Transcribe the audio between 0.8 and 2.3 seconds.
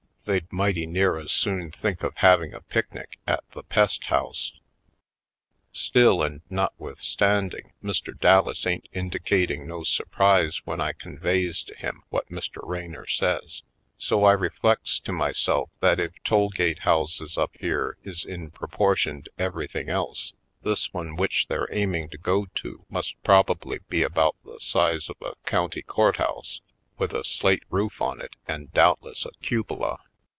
near as soon think of